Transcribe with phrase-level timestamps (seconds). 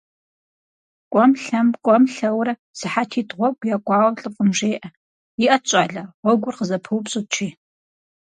[1.11, 4.87] КӀуэм-лъэм, кӀуэм-лъэурэ, сыхьэтитӀ гъуэгу якӀуауэ, лӀыфӀым жеӀэ:-
[5.43, 7.47] ИӀэт, щӀалэ, гъуэгур къызэпыупщӀыт!- жи.